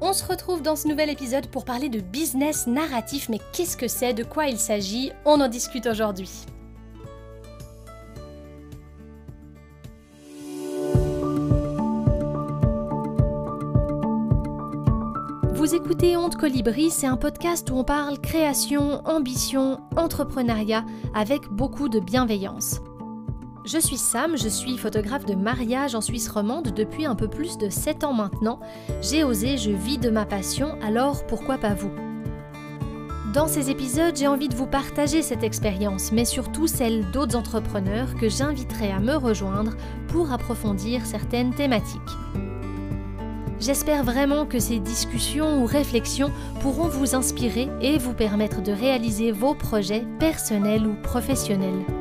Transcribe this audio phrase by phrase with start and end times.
[0.00, 3.88] On se retrouve dans ce nouvel épisode pour parler de business narratif, mais qu'est-ce que
[3.88, 5.10] c'est, de quoi il s'agit?
[5.24, 6.30] On en discute aujourd'hui.
[15.54, 20.84] Vous écoutez Honte Colibri, c'est un podcast où on parle création, ambition, entrepreneuriat
[21.14, 22.80] avec beaucoup de bienveillance.
[23.66, 27.58] Je suis Sam, je suis photographe de mariage en Suisse romande depuis un peu plus
[27.58, 28.60] de 7 ans maintenant.
[29.02, 31.90] J'ai osé, je vis de ma passion, alors pourquoi pas vous?
[33.34, 38.14] Dans ces épisodes, j'ai envie de vous partager cette expérience, mais surtout celle d'autres entrepreneurs
[38.14, 39.72] que j'inviterai à me rejoindre
[40.06, 42.00] pour approfondir certaines thématiques.
[43.58, 46.30] J'espère vraiment que ces discussions ou réflexions
[46.60, 51.95] pourront vous inspirer et vous permettre de réaliser vos projets personnels ou professionnels.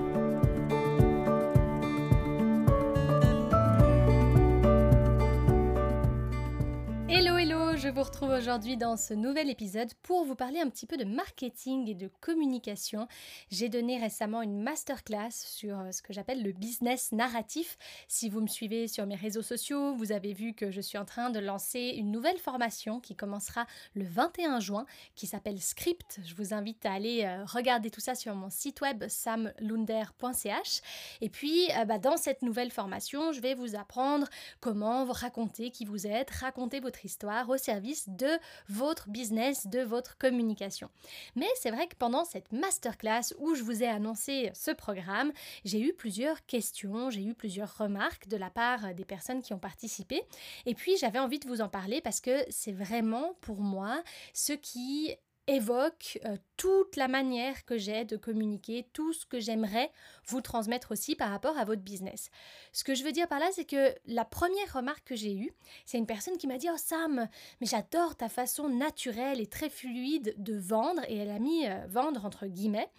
[8.36, 12.10] Aujourd'hui dans ce nouvel épisode pour vous parler un petit peu de marketing et de
[12.20, 13.08] communication.
[13.50, 17.78] J'ai donné récemment une masterclass sur euh, ce que j'appelle le business narratif.
[18.10, 21.06] Si vous me suivez sur mes réseaux sociaux, vous avez vu que je suis en
[21.06, 26.20] train de lancer une nouvelle formation qui commencera le 21 juin qui s'appelle Script.
[26.26, 30.82] Je vous invite à aller euh, regarder tout ça sur mon site web samlunder.ch.
[31.22, 34.28] Et puis, euh, bah, dans cette nouvelle formation, je vais vous apprendre
[34.60, 37.72] comment vous raconter qui vous êtes, raconter votre histoire aussi
[38.08, 38.25] de
[38.70, 40.90] votre business, de votre communication.
[41.36, 45.32] Mais c'est vrai que pendant cette masterclass où je vous ai annoncé ce programme,
[45.64, 49.60] j'ai eu plusieurs questions, j'ai eu plusieurs remarques de la part des personnes qui ont
[49.60, 50.24] participé.
[50.66, 54.54] Et puis j'avais envie de vous en parler parce que c'est vraiment pour moi ce
[54.54, 55.16] qui
[55.48, 59.92] évoque euh, toute la manière que j'ai de communiquer, tout ce que j'aimerais
[60.28, 62.30] vous transmettre aussi par rapport à votre business.
[62.72, 65.52] Ce que je veux dire par là, c'est que la première remarque que j'ai eue,
[65.86, 67.28] c'est une personne qui m'a dit Oh Sam,
[67.62, 71.86] mais j'adore ta façon naturelle et très fluide de vendre, et elle a mis euh,
[71.88, 72.90] vendre entre guillemets,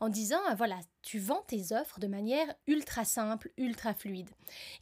[0.00, 4.30] en disant euh, Voilà, tu vends tes offres de manière ultra simple, ultra fluide.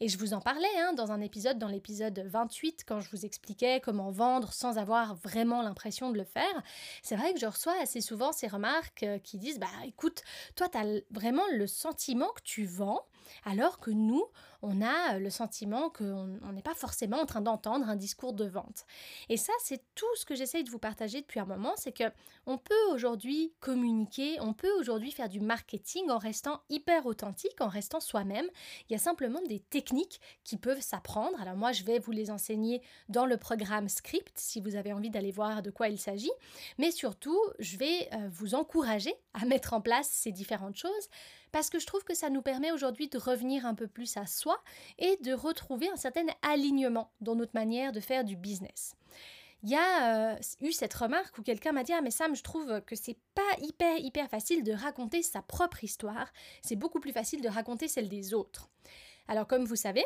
[0.01, 3.25] Et je vous en parlais hein, dans un épisode, dans l'épisode 28, quand je vous
[3.25, 6.63] expliquais comment vendre sans avoir vraiment l'impression de le faire.
[7.03, 10.23] C'est vrai que je reçois assez souvent ces remarques euh, qui disent, bah écoute,
[10.57, 13.07] toi, tu as vraiment le sentiment que tu vends,
[13.45, 14.25] alors que nous,
[14.63, 18.87] on a le sentiment qu'on n'est pas forcément en train d'entendre un discours de vente.
[19.29, 22.05] Et ça, c'est tout ce que j'essaye de vous partager depuis un moment, c'est que
[22.47, 27.69] on peut aujourd'hui communiquer, on peut aujourd'hui faire du marketing en restant hyper authentique, en
[27.69, 28.47] restant soi-même.
[28.89, 31.41] Il y a simplement des techniques qui peuvent s'apprendre.
[31.41, 35.11] Alors moi, je vais vous les enseigner dans le programme Script, si vous avez envie
[35.11, 36.33] d'aller voir de quoi il s'agit.
[36.79, 41.09] Mais surtout, je vais euh, vous encourager à mettre en place ces différentes choses
[41.55, 44.27] parce que je trouve que ça nous permet aujourd'hui de revenir un peu plus à
[44.27, 44.61] soi
[44.99, 48.97] et de retrouver un certain alignement dans notre manière de faire du business.
[49.63, 52.43] Il y a euh, eu cette remarque où quelqu'un m'a dit Ah, mais Sam, je
[52.43, 56.33] trouve que c'est pas hyper, hyper facile de raconter sa propre histoire.
[56.61, 58.69] C'est beaucoup plus facile de raconter celle des autres.
[59.29, 60.05] Alors, comme vous savez,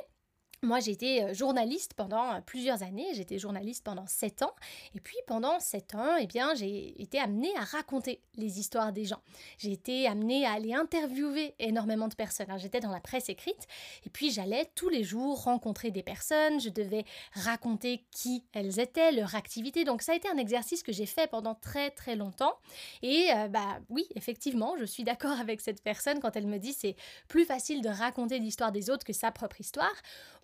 [0.62, 4.54] moi, été euh, journaliste pendant euh, plusieurs années, j'étais journaliste pendant sept ans,
[4.94, 9.04] et puis pendant sept ans, eh bien, j'ai été amenée à raconter les histoires des
[9.04, 9.20] gens.
[9.58, 12.46] J'ai été amenée à aller interviewer énormément de personnes.
[12.56, 13.66] J'étais dans la presse écrite,
[14.04, 17.04] et puis j'allais tous les jours rencontrer des personnes, je devais
[17.34, 19.84] raconter qui elles étaient, leur activité.
[19.84, 22.54] Donc ça a été un exercice que j'ai fait pendant très très longtemps.
[23.02, 26.72] Et euh, bah oui, effectivement, je suis d'accord avec cette personne quand elle me dit
[26.72, 26.96] c'est
[27.28, 29.94] plus facile de raconter l'histoire des autres que sa propre histoire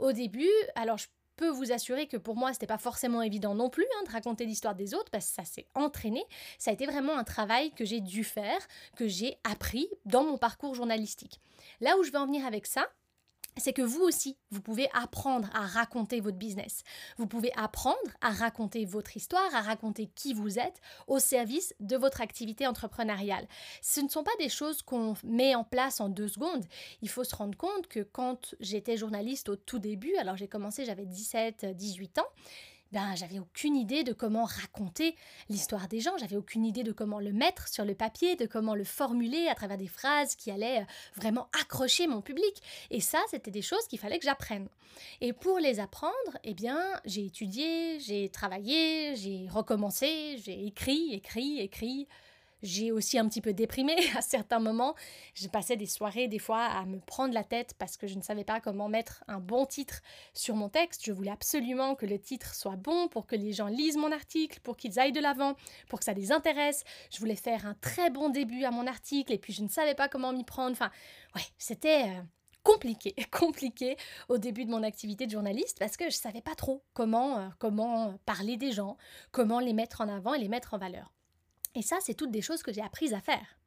[0.04, 1.06] au début, alors je
[1.36, 4.44] peux vous assurer que pour moi, c'était pas forcément évident non plus hein, de raconter
[4.44, 6.22] l'histoire des autres parce que ça s'est entraîné.
[6.58, 8.60] Ça a été vraiment un travail que j'ai dû faire,
[8.96, 11.40] que j'ai appris dans mon parcours journalistique.
[11.80, 12.86] Là où je veux en venir avec ça,
[13.56, 16.82] c'est que vous aussi, vous pouvez apprendre à raconter votre business.
[17.18, 21.96] Vous pouvez apprendre à raconter votre histoire, à raconter qui vous êtes au service de
[21.96, 23.46] votre activité entrepreneuriale.
[23.82, 26.64] Ce ne sont pas des choses qu'on met en place en deux secondes.
[27.02, 30.84] Il faut se rendre compte que quand j'étais journaliste au tout début, alors j'ai commencé,
[30.84, 32.26] j'avais 17-18 ans,
[32.94, 35.16] ben, j'avais aucune idée de comment raconter
[35.48, 38.76] l'histoire des gens, j'avais aucune idée de comment le mettre sur le papier, de comment
[38.76, 40.84] le formuler à travers des phrases qui allaient euh,
[41.16, 42.62] vraiment accrocher mon public.
[42.92, 44.68] Et ça, c'était des choses qu'il fallait que j'apprenne.
[45.20, 51.58] Et pour les apprendre, eh bien, j'ai étudié, j'ai travaillé, j'ai recommencé, j'ai écrit, écrit,
[51.58, 52.06] écrit,
[52.64, 54.94] j'ai aussi un petit peu déprimé à certains moments.
[55.34, 58.22] J'ai passé des soirées des fois à me prendre la tête parce que je ne
[58.22, 60.00] savais pas comment mettre un bon titre
[60.32, 61.02] sur mon texte.
[61.04, 64.60] Je voulais absolument que le titre soit bon pour que les gens lisent mon article,
[64.60, 65.54] pour qu'ils aillent de l'avant,
[65.88, 66.84] pour que ça les intéresse.
[67.12, 69.94] Je voulais faire un très bon début à mon article et puis je ne savais
[69.94, 70.72] pas comment m'y prendre.
[70.72, 70.90] Enfin,
[71.36, 72.08] ouais, c'était...
[72.08, 72.22] Euh,
[72.64, 73.96] compliqué, compliqué
[74.30, 77.38] au début de mon activité de journaliste parce que je ne savais pas trop comment,
[77.38, 78.96] euh, comment parler des gens,
[79.30, 81.12] comment les mettre en avant et les mettre en valeur.
[81.74, 83.58] Et ça, c'est toutes des choses que j'ai apprises à faire.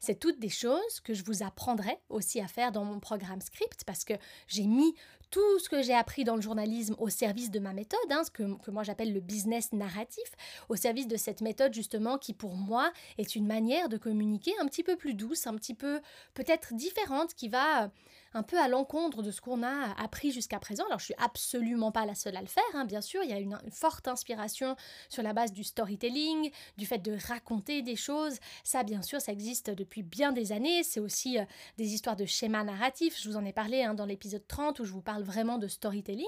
[0.00, 3.84] C'est toutes des choses que je vous apprendrai aussi à faire dans mon programme script
[3.84, 4.14] parce que
[4.48, 4.94] j'ai mis
[5.30, 8.30] tout ce que j'ai appris dans le journalisme au service de ma méthode, hein, ce
[8.30, 10.24] que, que moi j'appelle le business narratif,
[10.68, 14.66] au service de cette méthode justement qui pour moi est une manière de communiquer un
[14.66, 16.00] petit peu plus douce, un petit peu
[16.34, 17.92] peut-être différente, qui va
[18.34, 20.84] un peu à l'encontre de ce qu'on a appris jusqu'à présent.
[20.86, 23.32] Alors je suis absolument pas la seule à le faire, hein, bien sûr, il y
[23.32, 24.76] a une, forte inspiration
[25.08, 28.38] sur la base du storytelling, du fait de raconter des choses.
[28.64, 30.82] Ça, bien sûr, ça existe depuis bien des années.
[30.82, 31.44] C'est aussi euh,
[31.78, 33.20] des histoires de schémas narratifs.
[33.20, 35.68] Je vous en ai parlé hein, dans l'épisode 30 où je vous parle vraiment de
[35.68, 36.26] storytelling.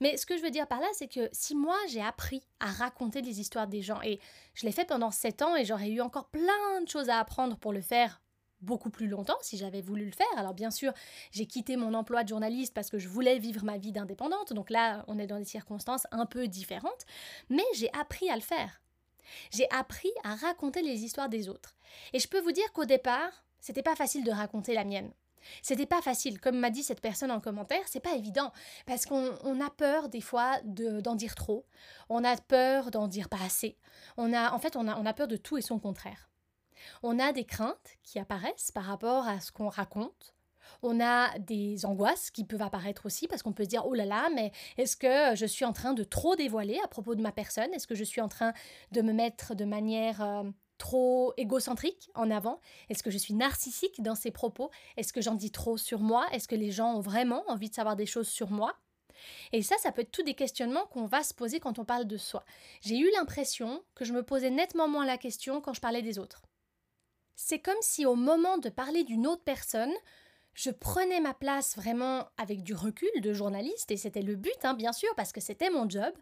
[0.00, 2.66] Mais ce que je veux dire par là, c'est que si moi j'ai appris à
[2.66, 4.20] raconter des histoires des gens, et
[4.54, 7.56] je l'ai fait pendant 7 ans et j'aurais eu encore plein de choses à apprendre
[7.56, 8.20] pour le faire
[8.60, 10.26] beaucoup plus longtemps si j'avais voulu le faire.
[10.36, 10.92] Alors bien sûr,
[11.30, 14.52] j'ai quitté mon emploi de journaliste parce que je voulais vivre ma vie d'indépendante.
[14.52, 17.06] Donc là, on est dans des circonstances un peu différentes.
[17.48, 18.80] Mais j'ai appris à le faire.
[19.50, 21.76] J'ai appris à raconter les histoires des autres.
[22.12, 25.12] Et je peux vous dire qu'au départ, c'était pas facile de raconter la mienne.
[25.62, 28.52] C'était pas facile, comme m'a dit cette personne en commentaire, c'est pas évident
[28.84, 31.64] parce qu'on a peur des fois d'en dire trop,
[32.08, 33.78] on a peur d'en dire pas assez.
[34.16, 36.28] On a, en fait, on a, on a peur de tout et son contraire.
[37.02, 40.34] On a des craintes qui apparaissent par rapport à ce qu'on raconte.
[40.82, 44.04] On a des angoisses qui peuvent apparaître aussi parce qu'on peut se dire oh là
[44.04, 47.32] là mais est-ce que je suis en train de trop dévoiler à propos de ma
[47.32, 47.72] personne?
[47.72, 48.52] Est-ce que je suis en train
[48.92, 50.42] de me mettre de manière euh,
[50.78, 52.60] trop égocentrique en avant?
[52.88, 54.70] Est-ce que je suis narcissique dans ces propos?
[54.96, 56.26] Est-ce que j'en dis trop sur moi?
[56.32, 58.76] Est-ce que les gens ont vraiment envie de savoir des choses sur moi?
[59.52, 62.04] Et ça, ça peut être tous des questionnements qu'on va se poser quand on parle
[62.04, 62.44] de soi.
[62.82, 66.18] J'ai eu l'impression que je me posais nettement moins la question quand je parlais des
[66.18, 66.42] autres.
[67.36, 69.92] C'est comme si au moment de parler d'une autre personne,
[70.54, 74.72] je prenais ma place vraiment avec du recul de journaliste, et c'était le but, hein,
[74.72, 76.12] bien sûr, parce que c'était mon job.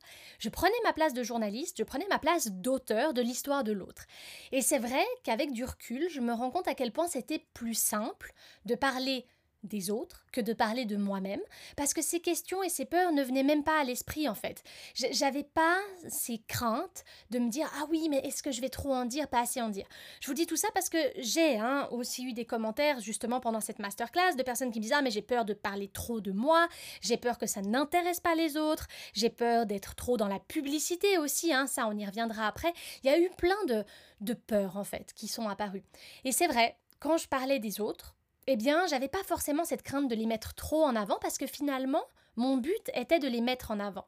[0.40, 4.06] Je prenais ma place de journaliste, je prenais ma place d'auteur de l'histoire de l'autre.
[4.50, 7.74] Et c'est vrai qu'avec du recul, je me rends compte à quel point c'était plus
[7.74, 8.32] simple
[8.64, 9.24] de parler
[9.64, 11.40] des autres que de parler de moi-même,
[11.76, 14.62] parce que ces questions et ces peurs ne venaient même pas à l'esprit en fait.
[14.94, 15.78] J'avais pas
[16.08, 19.28] ces craintes de me dire ah oui mais est-ce que je vais trop en dire,
[19.28, 19.86] pas assez en dire?
[20.20, 23.60] Je vous dis tout ça parce que j'ai hein, aussi eu des commentaires justement pendant
[23.60, 26.32] cette masterclass de personnes qui me disent ah mais j'ai peur de parler trop de
[26.32, 26.68] moi,
[27.00, 31.18] j'ai peur que ça n'intéresse pas les autres, j'ai peur d'être trop dans la publicité
[31.18, 32.72] aussi, hein, ça on y reviendra après.
[33.02, 33.84] Il y a eu plein de,
[34.20, 35.84] de peurs en fait qui sont apparues.
[36.24, 40.08] Et c'est vrai, quand je parlais des autres, eh bien, j'avais pas forcément cette crainte
[40.08, 42.04] de les mettre trop en avant parce que finalement,
[42.36, 44.06] mon but était de les mettre en avant.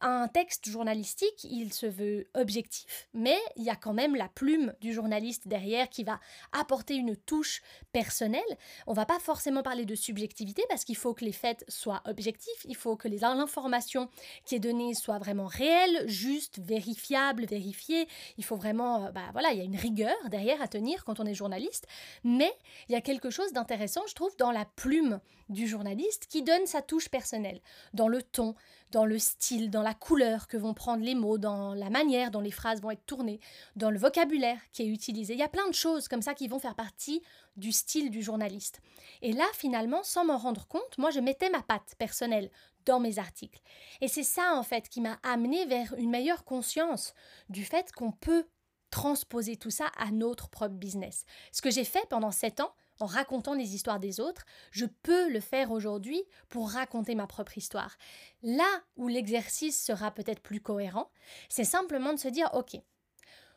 [0.00, 4.74] Un texte journalistique, il se veut objectif, mais il y a quand même la plume
[4.80, 6.20] du journaliste derrière qui va
[6.52, 8.42] apporter une touche personnelle.
[8.86, 12.64] On va pas forcément parler de subjectivité parce qu'il faut que les faits soient objectifs,
[12.64, 14.08] il faut que l'information
[14.44, 18.08] qui est donnée soit vraiment réelle, juste, vérifiable, vérifiée.
[18.36, 21.20] Il faut vraiment, euh, bah voilà, il y a une rigueur derrière à tenir quand
[21.20, 21.86] on est journaliste,
[22.24, 22.52] mais
[22.88, 26.66] il y a quelque chose d'intéressant, je trouve, dans la plume du journaliste qui donne
[26.66, 27.60] sa touche personnelle,
[27.94, 28.54] dans le ton,
[28.90, 32.40] dans le style, dans la couleur que vont prendre les mots, dans la manière dont
[32.40, 33.40] les phrases vont être tournées,
[33.76, 35.34] dans le vocabulaire qui est utilisé.
[35.34, 37.22] Il y a plein de choses comme ça qui vont faire partie
[37.56, 38.80] du style du journaliste.
[39.22, 42.50] Et là, finalement, sans m'en rendre compte, moi, je mettais ma patte personnelle
[42.86, 43.60] dans mes articles.
[44.00, 47.14] Et c'est ça, en fait, qui m'a amené vers une meilleure conscience
[47.48, 48.46] du fait qu'on peut
[48.90, 51.24] transposer tout ça à notre propre business.
[51.52, 55.30] Ce que j'ai fait pendant sept ans, en racontant les histoires des autres, je peux
[55.30, 57.96] le faire aujourd'hui pour raconter ma propre histoire.
[58.42, 61.10] Là où l'exercice sera peut-être plus cohérent,
[61.48, 62.80] c'est simplement de se dire, ok,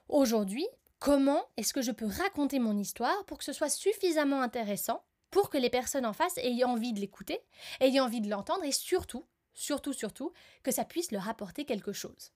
[0.10, 0.68] aujourd'hui,
[1.00, 5.50] comment est-ce que je peux raconter mon histoire pour que ce soit suffisamment intéressant pour
[5.50, 7.40] que les personnes en face aient envie de l'écouter,
[7.80, 12.34] aient envie de l'entendre et surtout, surtout, surtout, que ça puisse leur apporter quelque chose.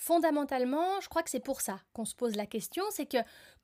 [0.00, 3.18] Fondamentalement, je crois que c'est pour ça qu'on se pose la question, c'est que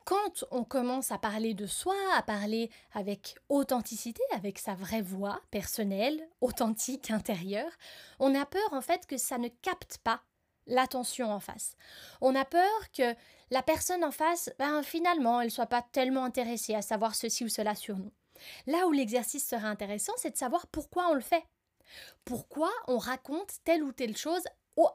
[0.05, 5.41] quand on commence à parler de soi, à parler avec authenticité, avec sa vraie voix
[5.53, 7.71] personnelle, authentique, intérieure,
[8.19, 10.23] on a peur en fait que ça ne capte pas
[10.67, 11.77] l'attention en face.
[12.21, 13.15] On a peur que
[13.53, 17.49] la personne en face, ben, finalement, elle soit pas tellement intéressée à savoir ceci ou
[17.49, 18.13] cela sur nous.
[18.67, 21.45] Là où l'exercice serait intéressant, c'est de savoir pourquoi on le fait.
[22.25, 24.43] Pourquoi on raconte telle ou telle chose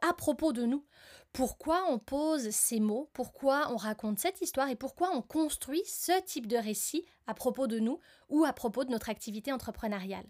[0.01, 0.85] à propos de nous
[1.33, 6.19] pourquoi on pose ces mots, pourquoi on raconte cette histoire et pourquoi on construit ce
[6.23, 10.25] type de récit à propos de nous ou à propos de notre activité entrepreneuriale?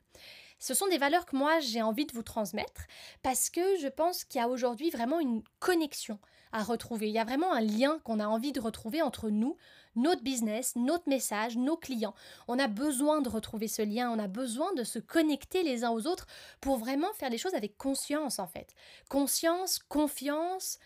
[0.60, 2.82] Ce sont des valeurs que moi j'ai envie de vous transmettre
[3.24, 6.20] parce que je pense qu'il y a aujourd'hui vraiment une connexion
[6.52, 7.08] à retrouver.
[7.08, 9.56] Il y a vraiment un lien qu'on a envie de retrouver entre nous,
[9.96, 12.16] notre business, notre message, nos clients.
[12.48, 15.92] On a besoin de retrouver ce lien, on a besoin de se connecter les uns
[15.92, 16.28] aux autres
[16.62, 18.74] pour vraiment faire les choses avec conscience en fait.
[19.10, 20.80] Conscience, confiance,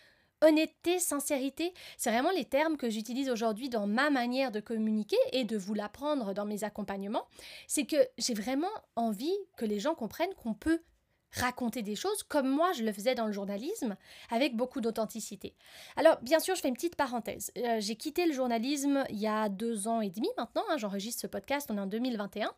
[0.43, 5.45] honnêteté, sincérité, c'est vraiment les termes que j'utilise aujourd'hui dans ma manière de communiquer et
[5.45, 7.25] de vous l'apprendre dans mes accompagnements.
[7.67, 10.81] C'est que j'ai vraiment envie que les gens comprennent qu'on peut
[11.33, 13.95] raconter des choses comme moi je le faisais dans le journalisme,
[14.29, 15.55] avec beaucoup d'authenticité.
[15.95, 17.51] Alors, bien sûr, je fais une petite parenthèse.
[17.57, 21.21] Euh, j'ai quitté le journalisme il y a deux ans et demi maintenant, hein, j'enregistre
[21.21, 22.51] ce podcast, on est en 2021.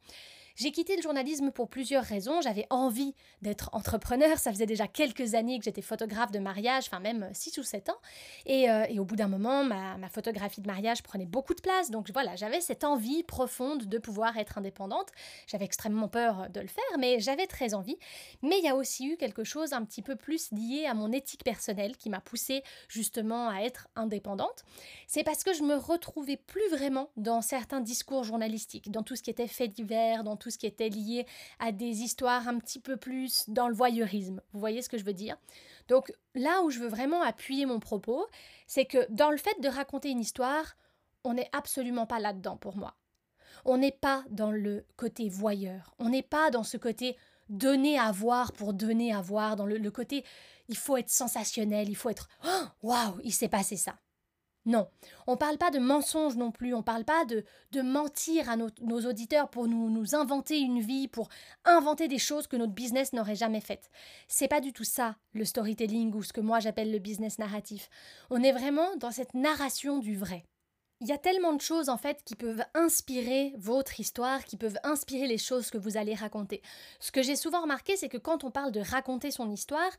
[0.55, 2.39] J'ai quitté le journalisme pour plusieurs raisons.
[2.39, 4.37] J'avais envie d'être entrepreneur.
[4.37, 7.89] Ça faisait déjà quelques années que j'étais photographe de mariage, enfin même 6 ou 7
[7.89, 7.97] ans.
[8.45, 11.61] Et, euh, et au bout d'un moment, ma, ma, photographie de mariage prenait beaucoup de
[11.61, 11.91] place.
[11.91, 15.09] Donc voilà, j'avais cette envie profonde de pouvoir être indépendante.
[15.47, 17.97] J'avais extrêmement peur de le faire, mais j'avais très envie.
[18.41, 21.11] Mais il y a aussi eu quelque chose un petit peu plus lié à mon
[21.11, 24.63] éthique personnelle qui m'a poussée justement à être indépendante.
[25.07, 29.23] C'est parce que je me retrouvais plus vraiment dans certains discours journalistiques, dans tout ce
[29.23, 31.25] qui était fait divers, dans tout tout ce qui était lié
[31.57, 34.41] à des histoires un petit peu plus dans le voyeurisme.
[34.53, 35.37] Vous voyez ce que je veux dire?
[35.87, 38.27] Donc là où je veux vraiment appuyer mon propos,
[38.67, 40.77] c'est que dans le fait de raconter une histoire,
[41.23, 42.93] on n'est absolument pas là-dedans pour moi.
[43.65, 45.95] On n'est pas dans le côté voyeur.
[45.97, 47.17] On n'est pas dans ce côté
[47.49, 50.23] donner à voir pour donner à voir, dans le, côté
[50.67, 53.95] il faut être sensationnel, il faut être oh, waouh, il s'est passé ça.
[54.65, 54.87] Non,
[55.27, 58.49] on ne parle pas de mensonges non plus, on ne parle pas de, de mentir
[58.49, 58.69] à nos,
[59.05, 61.29] auditeurs pour nous, nous inventer une vie, pour
[61.65, 63.91] inventer des choses que notre business n'aurait jamais faites.
[64.27, 67.89] C'est pas du tout ça, le storytelling ou ce que moi j'appelle le business narratif.
[68.31, 70.45] On est vraiment dans cette narration du vrai.
[71.01, 74.79] Il y a tellement de choses en fait qui peuvent inspirer votre histoire, qui peuvent
[74.83, 76.61] inspirer les choses que vous allez raconter.
[76.99, 79.91] Ce que j'ai souvent remarqué, c'est que quand on parle de raconter son histoire,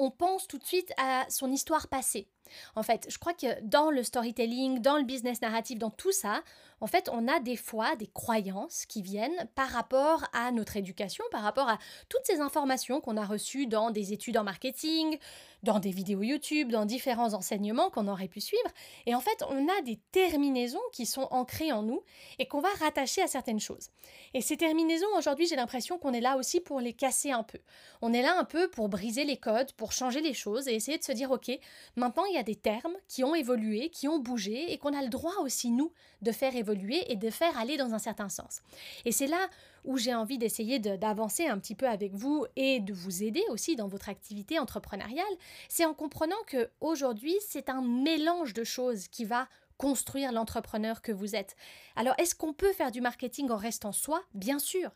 [0.00, 2.26] on pense tout de suite à son histoire passée.
[2.74, 6.42] En fait, je crois que dans le storytelling, dans le business narratif, dans tout ça,
[6.80, 11.24] en fait, on a des fois des croyances qui viennent par rapport à notre éducation,
[11.30, 11.78] par rapport à
[12.08, 15.18] toutes ces informations qu'on a reçues dans des études en marketing,
[15.62, 18.70] dans des vidéos YouTube, dans différents enseignements qu'on aurait pu suivre.
[19.04, 22.02] Et en fait, on a des terminaisons qui sont ancrées en nous
[22.38, 23.90] et qu'on va rattacher à certaines choses.
[24.32, 27.58] Et ces terminaisons, aujourd'hui, j'ai l'impression qu'on est là aussi pour les casser un peu.
[28.00, 30.98] On est là un peu pour briser les codes, pour changer les choses et essayer
[30.98, 31.50] de se dire, OK,
[31.96, 35.02] maintenant il y a des termes qui ont évolué, qui ont bougé et qu'on a
[35.02, 35.92] le droit aussi, nous,
[36.22, 38.60] de faire évoluer et de faire aller dans un certain sens.
[39.04, 39.48] Et c'est là
[39.84, 43.76] où j'ai envie d'essayer d'avancer un petit peu avec vous et de vous aider aussi
[43.76, 45.24] dans votre activité entrepreneuriale,
[45.68, 51.12] c'est en comprenant que aujourd'hui, c'est un mélange de choses qui va construire l'entrepreneur que
[51.12, 51.56] vous êtes.
[51.96, 54.22] Alors, est-ce qu'on peut faire du marketing en restant soi?
[54.34, 54.90] Bien sûr.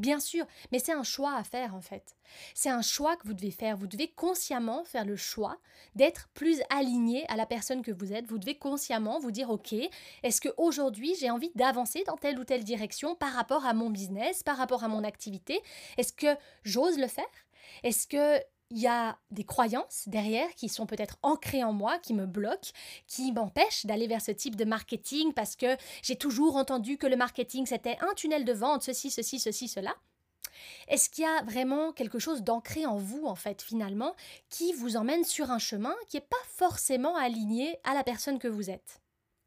[0.00, 2.16] Bien sûr, mais c'est un choix à faire en fait.
[2.54, 3.76] C'est un choix que vous devez faire.
[3.76, 5.58] Vous devez consciemment faire le choix
[5.94, 8.26] d'être plus aligné à la personne que vous êtes.
[8.26, 9.74] Vous devez consciemment vous dire ok,
[10.22, 14.42] est-ce qu'aujourd'hui j'ai envie d'avancer dans telle ou telle direction par rapport à mon business,
[14.42, 15.60] par rapport à mon activité?
[15.98, 17.24] Est-ce que j'ose le faire?
[17.82, 22.14] Est-ce que il y a des croyances derrière qui sont peut-être ancrées en moi, qui
[22.14, 22.70] me bloquent,
[23.06, 27.16] qui m'empêchent d'aller vers ce type de marketing parce que j'ai toujours entendu que le
[27.16, 29.94] marketing c'était un tunnel de vente, ceci, ceci, ceci, cela.
[30.88, 34.14] Est-ce qu'il y a vraiment quelque chose d'ancré en vous, en fait, finalement,
[34.50, 38.48] qui vous emmène sur un chemin qui n'est pas forcément aligné à la personne que
[38.48, 39.00] vous êtes?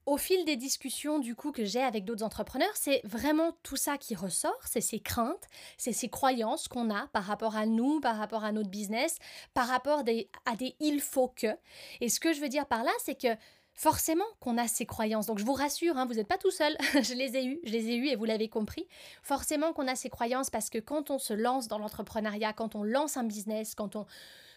[0.06, 3.98] Au fil des discussions du coup que j'ai avec d'autres entrepreneurs, c'est vraiment tout ça
[3.98, 8.18] qui ressort, c'est ces craintes, c'est ces croyances qu'on a par rapport à nous, par
[8.18, 9.18] rapport à notre business,
[9.54, 11.56] par rapport à des il faut que.
[12.02, 13.30] Et ce que je veux dire par là, c'est que
[13.74, 15.26] forcément qu'on a ces croyances.
[15.26, 17.72] Donc je vous rassure, hein, vous n'êtes pas tout seul, je les ai eues, je
[17.72, 18.88] les ai eues et vous l'avez compris.
[19.22, 22.84] Forcément qu'on a ces croyances parce que quand on se lance dans l'entrepreneuriat, quand on
[22.84, 24.06] lance un business, quand on,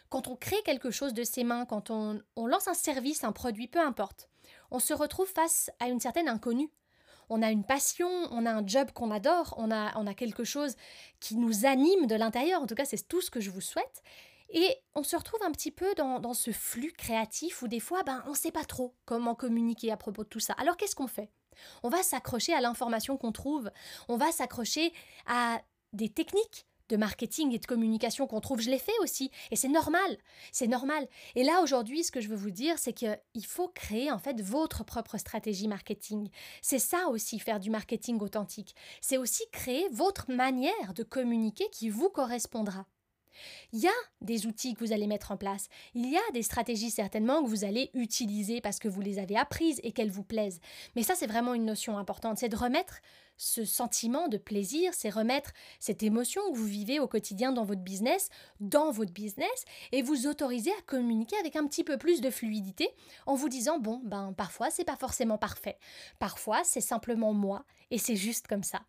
[0.08, 3.32] quand on crée quelque chose de ses mains, quand on, on lance un service, un
[3.32, 4.28] produit, peu importe,
[4.70, 6.70] on se retrouve face à une certaine inconnue.
[7.28, 10.44] On a une passion, on a un job qu'on adore, on a, on a quelque
[10.44, 10.76] chose
[11.18, 14.02] qui nous anime de l'intérieur, en tout cas c'est tout ce que je vous souhaite.
[14.50, 18.04] Et on se retrouve un petit peu dans, dans ce flux créatif où des fois
[18.04, 20.52] ben, on ne sait pas trop comment communiquer à propos de tout ça.
[20.54, 21.30] Alors qu'est-ce qu'on fait?
[21.82, 23.70] On va s'accrocher à l'information qu'on trouve,
[24.08, 24.92] on va s'accrocher
[25.26, 25.60] à
[25.92, 29.30] des techniques de marketing et de communication qu'on trouve, je l'ai fait aussi.
[29.50, 30.18] Et c'est normal,
[30.52, 31.08] c'est normal.
[31.34, 34.40] Et là, aujourd'hui, ce que je veux vous dire, c'est qu'il faut créer en fait
[34.40, 36.28] votre propre stratégie marketing.
[36.62, 38.74] C'est ça aussi, faire du marketing authentique.
[39.00, 42.86] C'est aussi créer votre manière de communiquer qui vous correspondra.
[43.72, 46.42] Il y a des outils que vous allez mettre en place, il y a des
[46.42, 50.22] stratégies certainement que vous allez utiliser parce que vous les avez apprises et qu'elles vous
[50.22, 50.60] plaisent.
[50.94, 53.00] Mais ça, c'est vraiment une notion importante, c'est de remettre
[53.36, 57.82] ce sentiment de plaisir, c'est remettre cette émotion que vous vivez au quotidien dans votre
[57.82, 62.30] business, dans votre business, et vous autoriser à communiquer avec un petit peu plus de
[62.30, 62.88] fluidité
[63.26, 65.78] en vous disant bon, ben parfois c'est pas forcément parfait,
[66.18, 68.80] parfois c'est simplement moi et c'est juste comme ça.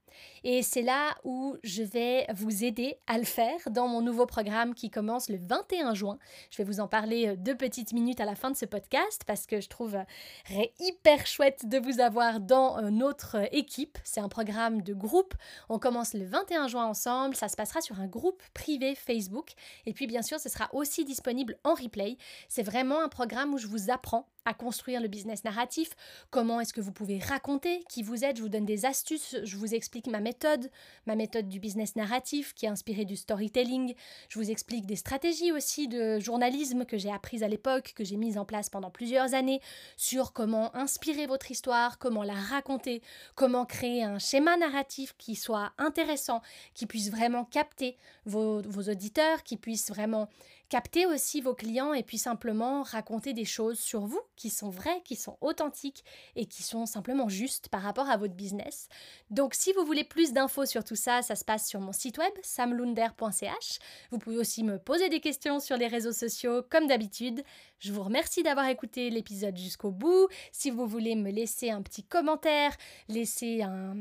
[0.44, 4.74] Et c'est là où je vais vous aider à le faire dans mon nouveau programme
[4.74, 6.18] qui commence le 21 juin.
[6.50, 9.24] Je vais vous en parler euh, deux petites minutes à la fin de ce podcast
[9.28, 13.98] parce que je trouve euh, hyper chouette de vous avoir dans euh, notre équipe.
[14.04, 15.34] C'est un programme de groupe.
[15.68, 17.36] On commence le 21 juin ensemble.
[17.36, 19.54] Ça se passera sur un groupe privé Facebook.
[19.88, 22.18] Et puis bien sûr, ce sera aussi disponible en replay.
[22.48, 25.90] C'est vraiment un programme où je vous apprends à construire le business narratif,
[26.30, 29.58] comment est-ce que vous pouvez raconter qui vous êtes, je vous donne des astuces, je
[29.58, 30.72] vous explique ma méthode,
[31.06, 33.94] ma méthode du business narratif qui est inspirée du storytelling,
[34.30, 38.16] je vous explique des stratégies aussi de journalisme que j'ai apprises à l'époque, que j'ai
[38.16, 39.60] mises en place pendant plusieurs années,
[39.98, 43.02] sur comment inspirer votre histoire, comment la raconter,
[43.36, 46.42] comment créer un schéma narratif qui soit intéressant,
[46.74, 50.30] qui puisse vraiment capter vos, vos auditeurs, qui puisse vraiment
[50.70, 55.02] capter aussi vos clients et puis simplement raconter des choses sur vous qui sont vraies,
[55.04, 58.88] qui sont authentiques et qui sont simplement justes par rapport à votre business.
[59.30, 62.18] Donc si vous voulez plus d'infos sur tout ça, ça se passe sur mon site
[62.18, 63.80] web samlunder.ch.
[64.12, 67.44] Vous pouvez aussi me poser des questions sur les réseaux sociaux comme d'habitude.
[67.80, 70.28] Je vous remercie d'avoir écouté l'épisode jusqu'au bout.
[70.52, 72.76] Si vous voulez me laisser un petit commentaire,
[73.08, 73.96] laisser un,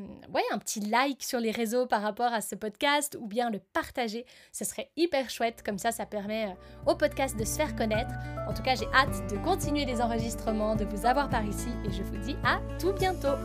[0.53, 4.25] un petit like sur les réseaux par rapport à ce podcast ou bien le partager,
[4.53, 5.63] ce serait hyper chouette.
[5.65, 8.13] Comme ça, ça permet euh, au podcast de se faire connaître.
[8.49, 11.93] En tout cas, j'ai hâte de continuer les enregistrements, de vous avoir par ici et
[11.93, 13.37] je vous dis à tout bientôt.